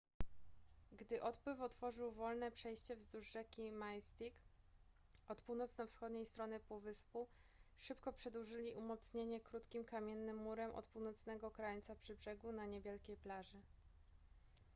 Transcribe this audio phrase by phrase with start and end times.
[0.91, 4.33] gdy odpływ otworzył wolne przejście wzdłuż rzeki mystic
[5.27, 7.27] od północno-wschodniej strony półwyspu
[7.77, 13.61] szybko przedłużyli umocnienie krótkim kamiennym murem od północnego krańca przy brzegu na niewielkiej plaży